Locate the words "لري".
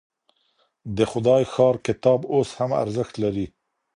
3.23-3.47